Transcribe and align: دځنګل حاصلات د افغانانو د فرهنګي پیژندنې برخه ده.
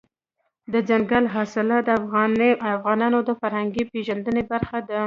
دځنګل 0.71 1.25
حاصلات 1.33 1.83
د 1.85 1.89
افغانانو 2.75 3.19
د 3.27 3.29
فرهنګي 3.41 3.83
پیژندنې 3.91 4.43
برخه 4.51 4.79
ده. 4.87 4.99